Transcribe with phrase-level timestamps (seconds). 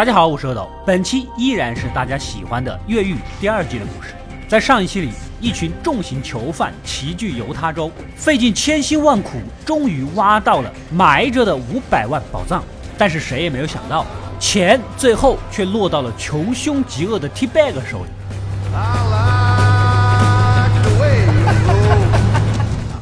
[0.00, 4.14] 大家好，我是阿斗，本期依然是大家喜欢的越狱第二季的故事。
[4.48, 5.10] 在上一期里，
[5.42, 9.32] 一群重型囚犯齐聚犹他州，费尽千辛万苦，
[9.62, 12.64] 终于挖到了埋着的五百万宝藏。
[12.96, 14.06] 但是谁也没有想到，
[14.38, 18.08] 钱最后却落到了穷凶极恶的 T Bag 手里。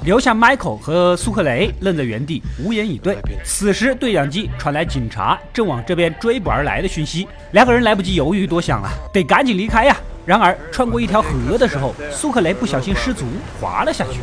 [0.08, 3.18] 留下 Michael 和苏克雷愣在原地，无言以对。
[3.44, 9.94] 此时，对讲机传来警察正往这边追捕而来的讯息，两个人来不及犹豫多想了，得赶紧离开呀。
[10.24, 13.26] 然而，穿过一条河的时候，苏克雷不小心失足
[13.60, 14.20] 滑了下去。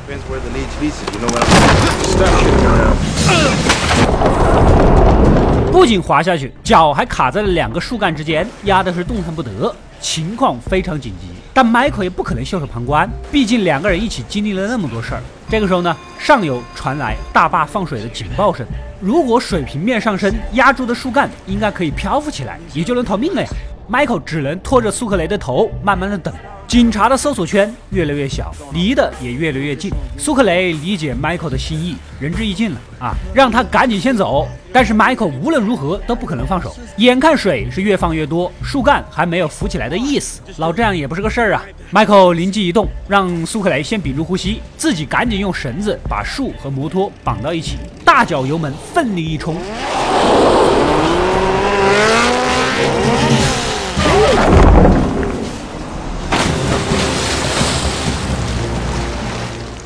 [5.71, 9.71] 不仅滑下去，脚还卡在了两个树干之间，压的是动弹不得，
[10.01, 11.34] 情况非常紧急。
[11.55, 15.21] 但 Michael 也不可能袖手旁观，毕竟两个人一起经历了那么多事儿。
[15.49, 18.67] 这个时候呢，上游传来大坝放水的警报声。
[18.99, 23.47] 如果水平面上升，压住的树干应该可以漂浮起来，也就能逃命了呀。
[23.89, 26.33] Michael 只能拖着苏克雷的头，慢慢的等。
[26.67, 29.91] 警察的搜索圈越来越小，离得也越来越近。
[30.17, 34.47] 苏克雷理解 Michael 的心意，仁至义尽了啊，让他赶紧先走。
[34.73, 41.63] 但是 Michael 无论如何都不可能放手，眼看水是越放越多，树干还没有浮起来的意思，老这样也不是个事儿啊。
[41.93, 49.55] Michael 灵机一动，让苏克雷先屏住呼吸，自己赶紧用绳子把树和摩托绑到一起，大脚油门奋力一冲。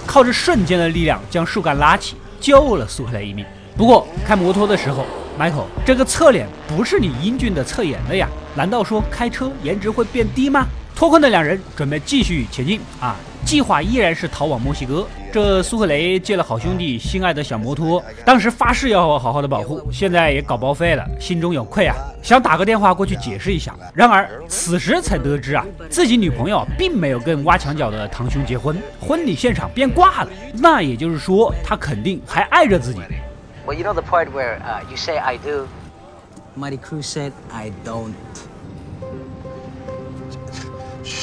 [0.10, 3.46] 靠着瞬间的力量将树干拉起，救了苏克雷一命。
[3.78, 5.06] 不过开摩托的时候
[5.40, 8.28] ，Michael 这个侧脸不是你英俊的侧颜了呀？
[8.56, 10.66] 难道说开车颜值会变低吗？
[11.00, 13.16] 脱困的两人准备继续前进啊！
[13.46, 15.08] 计划依然是逃往墨西哥。
[15.32, 23.74] 这苏克雷借了好兄弟心爱的小摩托，当时发誓要好好的保护，现在也搞报废了，心中有愧啊，想打个电话过去解释一下。
[23.94, 30.30] 然而此时才得知啊，自己女朋友并没有跟挖墙脚的堂兄结婚，婚礼现场变卦了。
[30.56, 33.00] 那也就是说，他肯定还爱着自己。
[33.66, 34.58] Well, you know the part where
[34.90, 35.66] you say I do.
[36.58, 38.12] Mighty Cruz said I don't.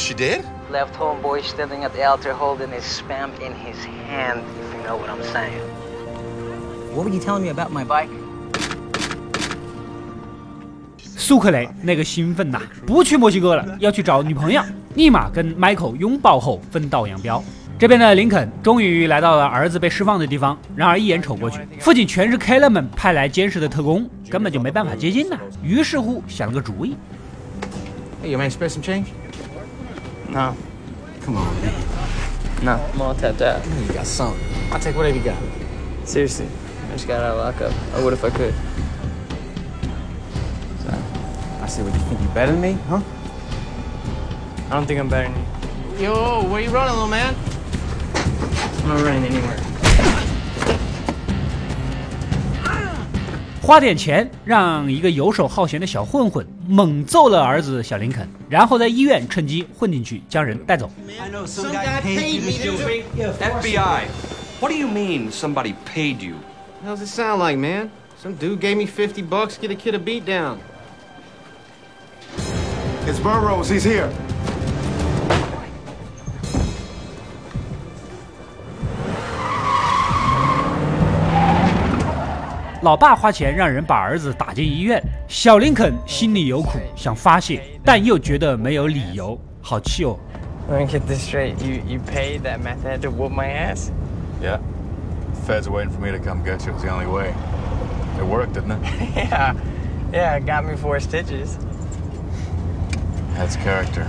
[0.07, 0.45] She did.
[0.71, 4.97] left homeboy standing at the altar holding his spam in his hand, if you know
[4.97, 5.61] what I'm saying.
[6.95, 8.09] What were you telling me about my bike?
[11.17, 14.63] 苏克雷那个兴奋呐，不去墨西哥了，要去找女朋友，
[14.95, 17.43] 立马跟 Michael 拥抱后分道扬镳。
[17.77, 25.37] 这边的林肯终于来到了儿子被释放的地方，然而一眼瞅过去，附近全是 Keller 们派来监视的特工，根本就没办法接近呐。
[25.65, 26.97] 于是乎想了个主意。
[28.23, 29.07] Hey, you man, spare some change?
[30.36, 30.56] No.
[31.22, 31.74] Come on, man.
[32.64, 33.62] No, I'm all tapped out.
[33.62, 34.42] I know you got something.
[34.72, 35.38] I'll take whatever you got.
[36.06, 36.48] Seriously,
[36.88, 37.74] I just got out of lockup.
[37.96, 38.54] I would if I could.
[40.84, 40.90] So,
[41.62, 43.02] I say, what you think you better than me, huh?
[44.68, 45.38] I don't think I'm better than
[46.00, 46.06] you.
[46.06, 47.36] Yo, where you running, little man?
[48.84, 49.60] I'm not running anywhere.
[53.62, 60.90] 花点钱让一个游手好闲的小混混 猛揍了儿子小林肯，然后在医院趁机混进去将人带走。
[63.40, 64.04] FBI.
[64.60, 66.36] What do you mean somebody paid you?
[66.86, 67.90] How's it sound like, man?
[68.22, 70.60] Some dude gave me 50 bucks, get a kid a beat down.
[73.08, 74.10] It's Burroughs, he's here.
[82.87, 90.17] 老爸花钱让人把儿子打进医院，小林肯心里有苦，想发泄，但又觉得没有理由，好气哦。
[90.71, 91.55] Let me get this straight.
[91.59, 93.91] You you paid that meth head to whoop my ass?
[94.41, 94.61] Yeah.
[95.49, 96.75] Feds waiting for me to come get you.
[96.75, 97.33] It's the only way.
[98.21, 98.79] It worked, didn't it?
[99.17, 99.55] yeah,
[100.13, 100.39] yeah.
[100.39, 101.59] Got me four stitches.
[103.37, 104.07] That's character.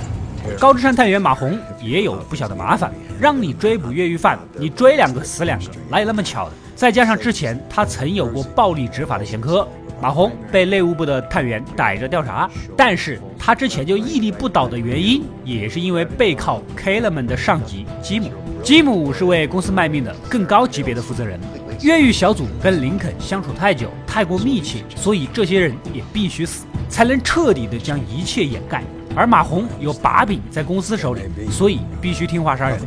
[0.59, 6.51] 高智商探员马红也有不小的麻烦，让你追捕越狱犯，你追两个死两个，哪有那么巧的？
[6.77, 9.67] 再加上之前他曾有过暴力执法的前科，
[9.99, 12.47] 马红被内务部的探员逮着调查。
[12.77, 18.31] 但是他之前就屹立不倒的原因，也是因为背靠 Klerman 的上级吉姆。
[18.61, 21.39] 吉姆是为公司卖命的更高级别的负责人。
[21.81, 28.83] 越狱小组跟林肯相处太久，太过密切，所以这些人也必须死，才能彻底的将一切掩盖。
[29.15, 32.79] 而马红有把柄在公司手里，所以必须听话杀人。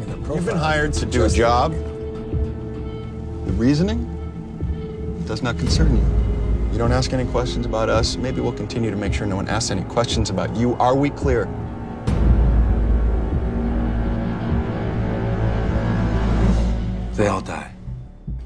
[3.61, 3.99] Reasoning
[5.27, 6.03] does not concern you.
[6.73, 8.17] You don't ask any questions about us.
[8.17, 10.77] Maybe we'll continue to make sure no one asks any questions about you.
[10.79, 11.47] Are we clear?
[17.17, 17.67] They all die.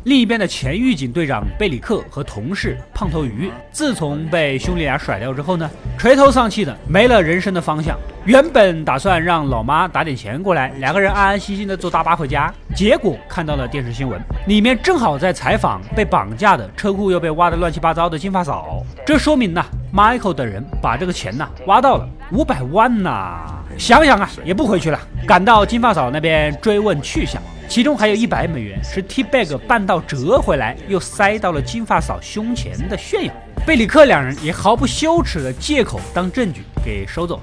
[0.03, 7.97] 另一边的前狱警队长贝里克和同事胖头鱼，自从被兄弟俩甩掉之后呢，垂头丧气的，没了人生的方向。
[8.27, 18.83] 原本打算让老妈打点钱过来，两个人安安心心的坐大巴回家，结果看到了电视新闻，里面正好在采访被绑架的、车库又被挖得乱七八糟的金发嫂。
[19.05, 19.63] 这说明呢
[19.93, 23.63] ，Michael 等人把这个钱呢挖到了五百万呐。
[23.77, 27.43] 想想啊，也不回去了，赶到金发嫂那边追问去向。
[27.69, 33.33] 其中还有一百美元是 T-Bag 半道折回来，又塞到了金发嫂胸前的炫耀。
[33.67, 37.43] 贝里克两人也毫不羞耻的借口当证据给收走了。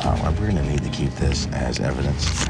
[0.00, 2.46] Uh, we're gonna need to keep this as evidence.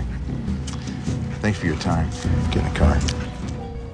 [1.40, 2.08] Thanks for your time.
[2.50, 2.98] Get in the car.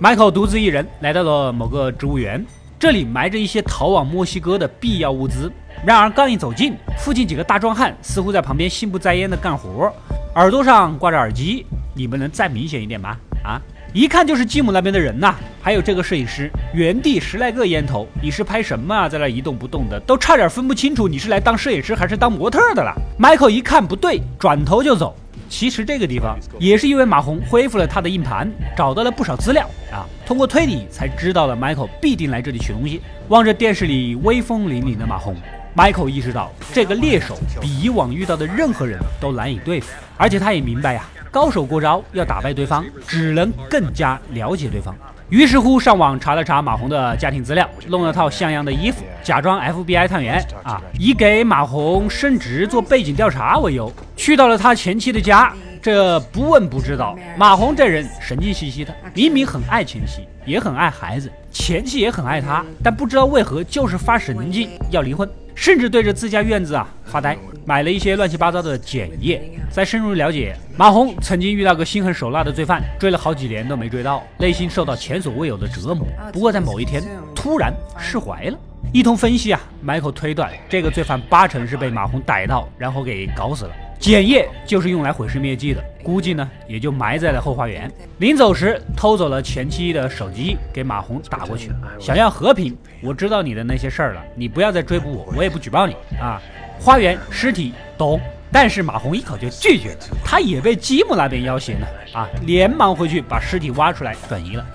[0.01, 2.45] Michael 独自一人来到了某个植物园，
[2.79, 5.51] 这里埋着一些逃往墨西哥的必要物资。
[5.87, 9.93] 然而刚一走近，附近几个大壮汉似乎在旁边心不在焉的干活，
[10.35, 11.65] 耳朵上挂着耳机。
[11.95, 13.17] 你们能再明显一点吗？
[13.45, 13.61] 啊，
[13.95, 15.37] 一看就是吉姆那边的人呐。
[15.63, 19.09] 还有这个摄影师，原地十来个烟头，你是拍什么啊？
[19.09, 22.93] 在那一动不动的，都差点分不清楚你是来当摄影师还是当模特的了。
[23.17, 25.15] Michael 一看不对，转头就走。
[25.49, 30.05] 其实这个地方也是因为马红恢复了他的硬盘，找到了不少资料啊。
[30.27, 33.01] 通过推理才知道了 Michael 必定来这里取东西。
[33.29, 35.37] 望着电视里威风凛凛的马红
[35.77, 41.09] ，Michael 意识到这个猎手比以往遇到的任何人都难以对付，而且他也明白呀。
[41.35, 44.95] 高手过招，要打败对方，只能更加了解对方。
[45.31, 55.53] 于是乎，上网查了查马红的家庭资料，弄了套像样的衣服，假装 FBI 探员啊，以给马红升职做背景调查为由，去到了他前妻的家。
[55.83, 65.29] 这不问不知道，马红这人神经兮兮的，明明很爱前妻，也很爱孩子，前妻也很爱他，但不知道为何就是发神经要离婚。
[65.55, 69.41] 甚至对着自家院子啊发呆，买了一些乱七八糟的碱液。
[69.71, 76.07] 再深入了解，马红曾经遇到个心狠手辣的罪犯，追了好几年都没追到，内心受到前所未有的折磨。
[76.33, 77.03] 不过在某一天
[77.35, 78.59] 突然释怀了。
[78.93, 83.73] 一通分析啊，Michael 推断这个罪犯八成是被马红逮到，然后给搞死了。
[84.01, 87.91] 碱液就是用来毁尸灭迹的，估计呢也就埋在了后花园。
[88.19, 92.77] 临走时偷走了前妻的手机，给马红打过去，想要和平。
[93.03, 96.41] 我知道你的那些事儿了，你不要再追捕我，我也不举报你啊。
[96.79, 98.21] 花园尸体懂，
[98.53, 104.67] 但是马红一口就拒绝了，他也被吉姆那边要挟呢啊，连忙回去把尸体挖出来转移了。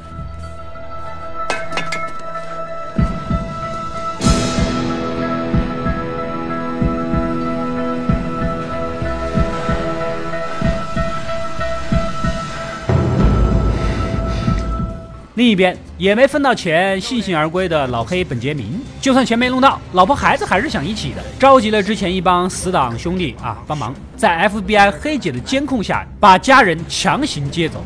[15.40, 27.82] 另一边也没分到钱，悻悻而归的老黑本杰明，就算钱没弄到，老婆孩子还是想一起的，召集了之前一帮死党兄弟啊帮忙，在 FBI 黑姐的监控下，把家人强行接走。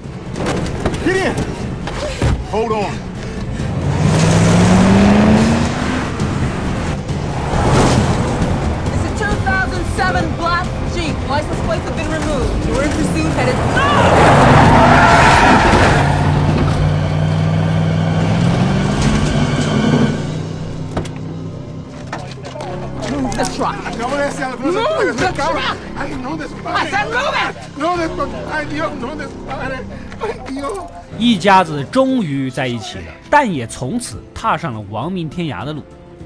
[31.20, 35.84] 一家子终于在一起了，但也从此踏上了亡命天涯的路。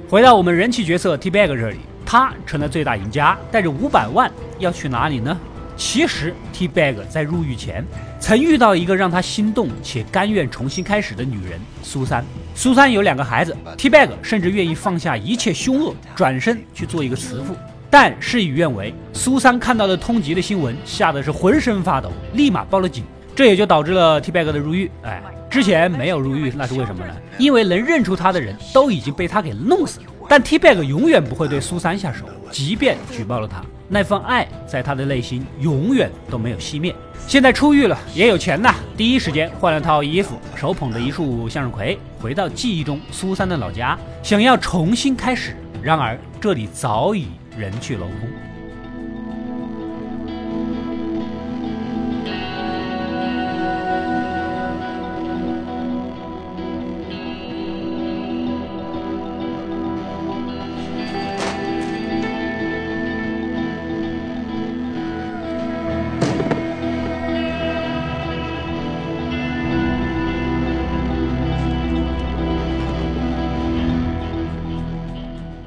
[0.10, 5.38] 回到我们人气角色 T-Bag 这里，他成了最大赢家，带着五百万要去哪里呢？
[5.76, 7.86] 其实 T-Bag 在入狱前
[8.20, 12.26] 曾遇到一个让他心动且甘愿重新开始的女人苏珊。
[12.56, 17.56] 苏珊有两个孩子，T-Bag 甚至愿意放下一切凶恶，转身去做一个慈父。
[17.90, 23.04] 但事与愿违，苏三看到了通缉的新闻，吓得是浑身发抖，立马报了警。
[23.36, 24.90] 这也就导致了 T-Bag 的入狱。
[25.04, 27.14] 哎，之前没有入狱，那是为什么呢？
[27.38, 30.06] 因为能认出他的人都已经被他给弄死了。
[30.28, 36.94] 但 T-Bag 永远不会对苏三下手，即便举报了他，那份爱在他的内心永远都没有熄灭。
[37.28, 45.56] 现在出狱了，也有钱呐，第一时间换了套衣服，手捧着一束向日葵，回到记忆中苏三的老家，想要重新开始。
[45.82, 47.28] 然而这里早已。
[47.58, 48.47] 人去楼空。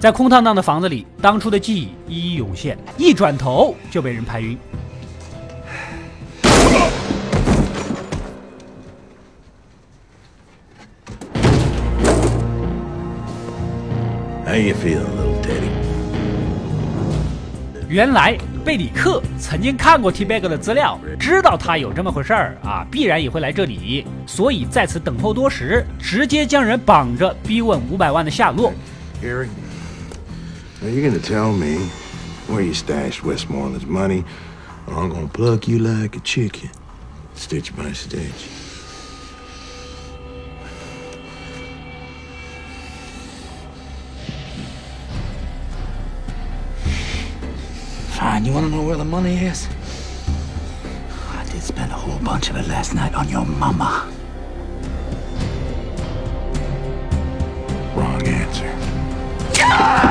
[0.00, 2.78] 在空荡荡的房子里，当初的记忆一一涌现。
[2.97, 4.59] 一转头就被人拍晕。
[14.47, 15.69] How you feeling, little Teddy？
[17.87, 28.73] 原来贝里克曾经看过 T Bag 的资料，知道他有这么回事儿啊，必然也会来这里，所以在此等候多时，直接将人绑着逼问五百万的下落。
[30.82, 31.76] Are you gonna tell me
[32.46, 34.25] where you stashed Westmoreland's money,
[34.87, 36.70] or I'm gonna pluck you like a chicken,
[37.34, 38.32] stitch by stitch?
[48.16, 49.68] Fine, you wanna know where the money is?
[51.32, 54.10] I did spend a whole bunch of it last night on your mama.
[57.94, 60.09] Wrong answer.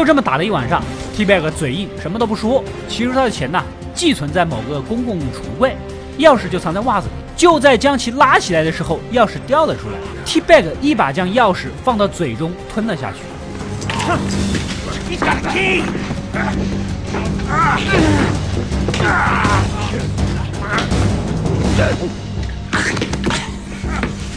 [0.00, 0.82] 就这么打了一晚上
[1.14, 2.64] ，T Bag 嘴硬，什么都不说。
[2.88, 3.62] 其实他的钱呢，
[3.94, 5.76] 寄存在某个公共储物柜，
[6.18, 7.12] 钥匙就藏在袜子里。
[7.36, 9.98] 就在将其拉起来的时候，钥匙掉了出来。
[10.24, 13.18] T Bag 一把将钥匙放到嘴中吞了下去。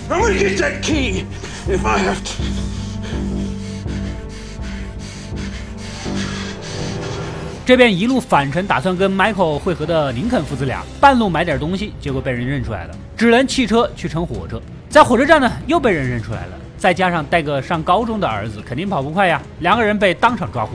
[0.09, 1.23] I'm gonna get that key
[1.69, 2.52] if I have to.
[7.65, 14.61] 这边一路返程，打算跟 Michael 会合的林肯父子俩，半路买点东西，结果被人认出来了，只能弃车去乘火车。
[14.89, 20.71] 在火车站呢，又被人认出来了，再加上带个上高中的儿子，肯定跑不快呀，两个人被当场抓获。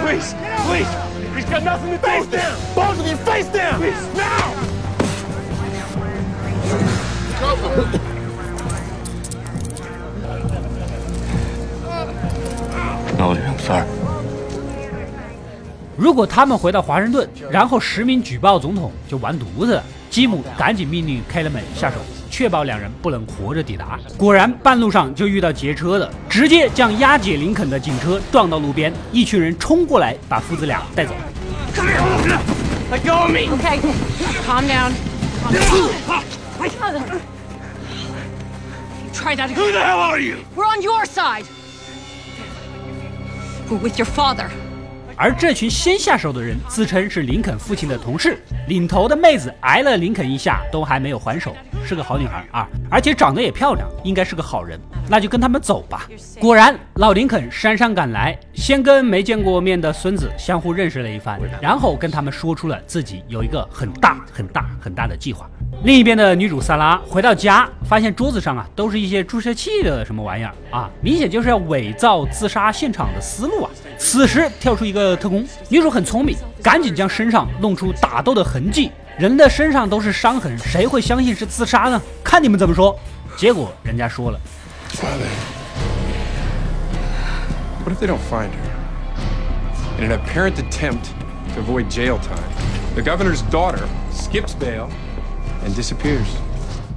[0.00, 0.34] Please,
[0.66, 0.88] please.
[1.34, 2.56] He's got nothing to do face with down.
[2.74, 3.78] Both of you, face down.
[3.78, 4.52] Please, now.
[13.16, 13.86] No, I'm sorry.
[15.96, 19.82] 如果他们回到华盛顿，然后实名举报总统，就完犊子了。
[20.10, 21.96] 吉姆赶紧命令凯勒门下手，
[22.34, 23.96] 确保两人不能活着抵达。
[24.18, 31.14] 果然，半路上就遇到劫车的，直接将押解林肯的警车撞到路边，一群人冲过来，把父子俩带走。
[32.90, 33.46] Let go of me.
[33.56, 33.78] Okay,
[34.44, 34.90] calm down.
[35.44, 37.20] Calm down.
[39.12, 39.86] Try that Who the again.
[39.86, 40.38] hell are you?
[40.56, 41.44] We're on your side.
[43.70, 44.50] We're with your father.
[45.16, 51.54] 而这群先下手的人自称是林肯父亲的同事，领头的妹子挨了林肯一下都还没有还手，
[51.84, 54.78] 是个好女孩啊，而且长得也漂亮，应该是个好人，
[55.08, 56.08] 那就跟他们走吧。
[56.40, 65.48] 果然，老林肯姗姗赶来，先跟没见过面的孙子相互认识了一番，然后跟他们说出了自己有一个很大很大很大的计划。
[65.82, 73.70] 另一边的女主萨拉回到家，发现桌子上啊都是一些注射器的什么玩意儿啊，明显就是要伪造自杀现场的思路啊。
[73.98, 78.90] 此时跳出一个特工，女主很聪明，赶紧将身上弄出打斗的痕迹。
[79.18, 82.00] 人的身上都是伤痕，谁会相信是自杀呢？
[82.22, 82.98] 看你们怎么说。
[83.36, 84.40] 结果人家说了
[87.84, 88.72] ，What if they don't find her?
[89.98, 91.10] In an apparent attempt
[91.54, 92.48] to avoid jail time,
[92.94, 94.88] the governor's daughter skips bail
[95.64, 96.26] and disappears.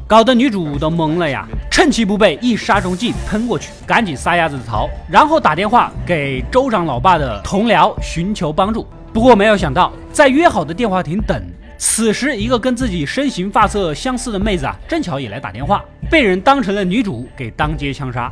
[0.08, 1.46] 搞得女主都懵了呀！
[1.70, 8.88] 趁其不备，一杀虫剂喷过去，赶紧撒丫子逃，然后打电话给州长老爸的同僚寻求帮助。
[9.12, 11.44] 不过没有想到，在约好的电话亭等，
[11.78, 18.32] 此时一个跟自己身形发色相似的妹子啊，正巧也来打电话，被人当成了女主给当街枪杀。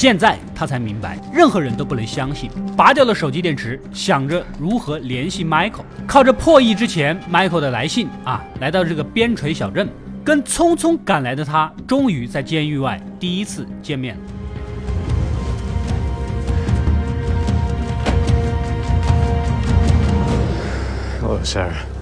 [0.00, 2.50] 现在他才明白，任何人都不能相信。
[2.74, 5.84] 拔掉了手机电池，想着如何联系 Michael。
[6.06, 9.86] 靠着破译之前 Michael 的来信啊，来到这个边陲小镇，
[10.24, 14.22] 跟匆匆赶来的他，终于在监狱外第一次见面了。
[21.20, 21.99] Hello, Sarah.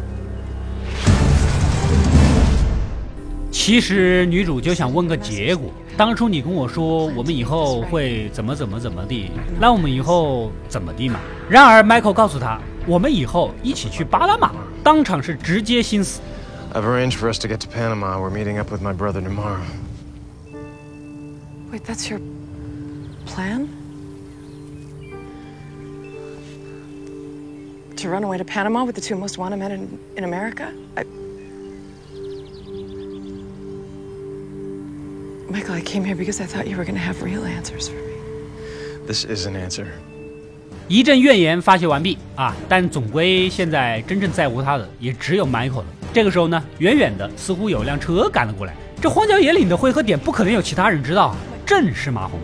[3.59, 5.69] 其实女主就想问个结果。
[5.97, 11.19] 当初你跟我说我们以后会怎么怎么怎么地，那我们以后怎么地嘛？
[11.51, 14.53] 然而 Michael 告诉她，我们以后一起去巴拿马，
[14.85, 16.21] 当场是直接心死。
[16.73, 18.21] I've arranged for us to get to Panama.
[18.21, 19.59] We're meeting up with my brother tomorrow.
[21.73, 22.21] Wait, that's your
[23.27, 23.69] plan?
[27.97, 30.73] To run away to Panama with the two most wanted men in, in America?
[30.97, 31.05] I...
[35.51, 37.95] Michael, I came here because I thought you were going to have real answers for
[37.95, 38.13] me.
[39.07, 39.87] This is an answer.
[40.89, 45.87] 一阵怨言发泄完毕啊，但总归现在真正在乎他的也只有 Michael 了。
[46.13, 48.75] 这个时候呢，远远的似乎有辆车赶了过来。
[49.01, 52.39] 这荒郊野岭的汇合点不可能有其他人知道啊，正是马红。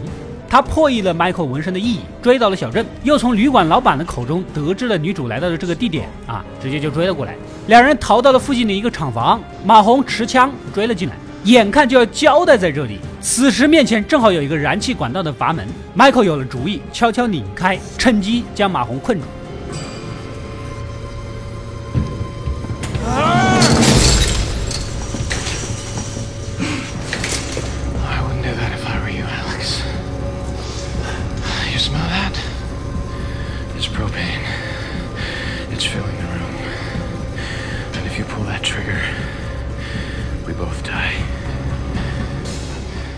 [0.48, 7.34] 他破译了 Michael 纹身的意义，追到了小镇，又从旅馆老板的口中得知了女主来到的这个地点啊，直接就追了过来。
[7.66, 12.98] 两人逃到了附近的一个厂房，马红持枪追了进来，眼看就要交代在这里。
[13.20, 19.26] 此时面前正好有一个燃气管道的阀门迈克有了主意，悄悄拧开，趁机将马红困住。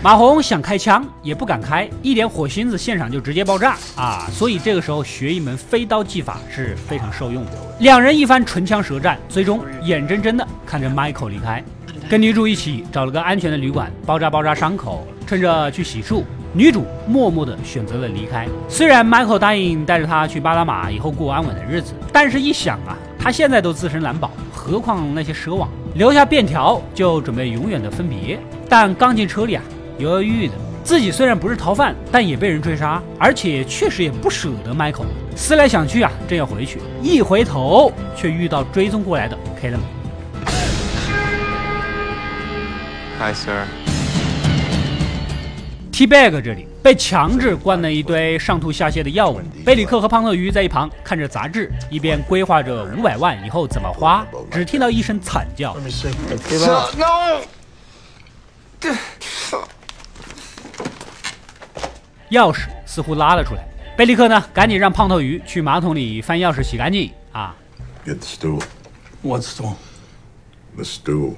[0.07, 4.25] 马红想开枪也不敢开，一点火星子现场就直接爆炸啊！
[4.31, 7.51] 所以这个时候学一门飞刀技法是非常受用的。
[7.81, 11.61] 两人一番唇枪舌战，最终眼睁睁的看着 Michael 离开，
[12.09, 16.23] 跟女主一起找了个安全的旅馆包扎包扎伤口，趁着去洗漱，
[16.53, 18.47] 女主默默的选择了离开。
[18.69, 28.39] 虽然 Michael 答应带着她去巴拿马以后过安稳的日子，但是一想啊，他现在都自身难保，何况那些奢望，留下便条就准备永远的分别。
[28.69, 29.61] 但刚进车里啊。
[29.97, 35.05] 犹犹豫豫的，自己虽然不是逃犯，但也被人追杀，而且确实也不舍得 Michael。
[35.35, 39.83] 思来想去啊，正要回去，一回头却遇到追踪过来的 k a l e n
[43.19, 43.65] Hi, sir.
[45.91, 49.41] T bag 这里被强制灌了一堆上吐下泻的药物。
[49.65, 55.75] 贝里克和胖鳄鱼在一旁看着杂志，一边规划着五百万以后怎么花，只听到一声惨叫。
[62.31, 63.65] 钥匙似乎拉了出来，
[63.95, 64.43] 贝利克呢？
[64.53, 67.55] 赶紧让胖头鱼去马桶里翻钥匙洗干净啊
[68.05, 68.61] ！Get the stool.
[69.21, 69.75] What stool?
[70.75, 71.35] The stool.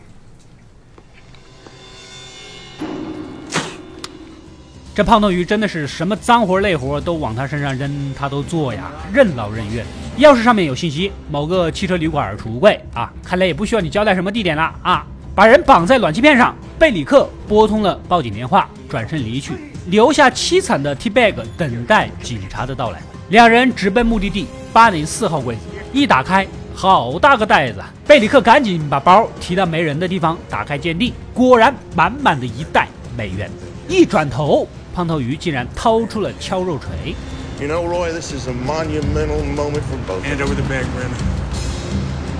[4.96, 9.85] 这胖头鱼真的是什么脏活累活都往他身上扔，他都做呀，任劳任怨。
[10.18, 15.05] 钥匙上面有信息，某个汽车旅馆储物柜啊，看来也不需要你交代什么地点了啊！
[15.35, 19.53] 把人绑在暖气片上，贝里克拨通了报警电话，转身离去。
[19.90, 27.82] 留下凄惨的 T bag 等待警察的到来，两人直奔目的地八零四号柜子，一打开，好大个袋子！
[28.06, 33.50] 贝里克赶紧把包提到没人的地方，打开鉴定，果然满满的一袋美元。
[33.88, 37.16] 一转头，胖头鱼竟然掏出了敲肉锤。
[37.60, 40.24] You know, Roy, this is a monumental moment for both.
[40.24, 41.18] Hand over the bag, Brandon.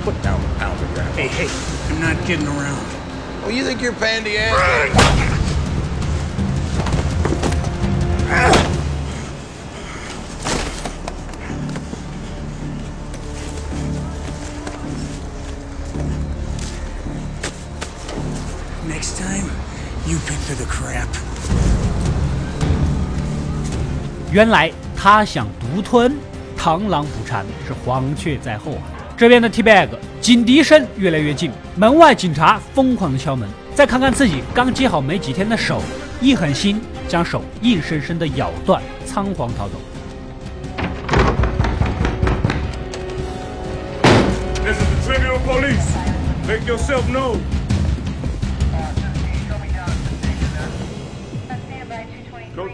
[0.06, 1.16] Put down the pound of ground.
[1.16, 1.50] Hey, hey,
[1.90, 2.86] I'm not kidding around.
[3.42, 5.38] Well, you think you're pandy ass?
[19.19, 19.49] Time,
[20.08, 21.08] you pick through the crap.
[24.32, 26.15] 原来他想独吞，
[26.58, 28.84] 螳螂捕蝉是黄雀在后啊！
[29.17, 29.89] 这边的 T bag
[30.21, 33.47] 警笛声越来越近，门外警察疯狂的敲门。
[33.75, 35.82] 再看看自己刚接好没几天的手，
[36.21, 36.82] 一狠心。
[37.10, 39.73] 将手硬生生的咬断，仓皇逃走。
[44.63, 45.89] This is the Tribune Police.
[46.47, 47.39] Make yourself known.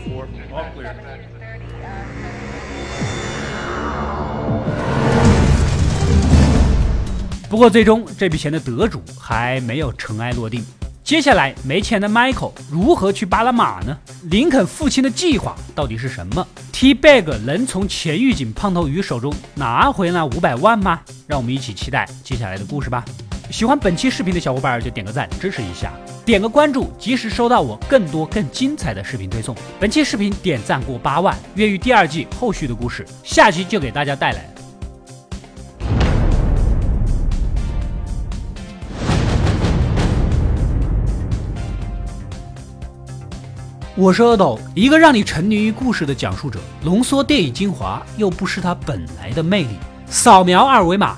[7.47, 10.65] 不过，最终这笔钱的得主还没有尘埃落定。
[11.03, 13.95] 接下来没钱的 Michael 如何去巴拿马呢？
[14.23, 21.01] 林肯父亲的计划到底是什么？T Bag 能从前狱警胖头鱼手中拿回那五百万吗？
[21.27, 23.05] 让我们一起期待接下来的故事吧。
[23.51, 25.93] 喜欢本期视频的小伙伴就点个赞支持一下，
[26.25, 29.55] 点个关注，及时收到我更多更精彩的视频推送。
[29.79, 34.49] 本期视频点赞过八万，越狱第二季后续的故事，下期就给大家带来。
[43.95, 49.69] 我是阿斗，一个让你沉迷于故事的讲述者，浓缩电影精华，又不失它本来的魅力。
[50.07, 51.17] 扫描二维码，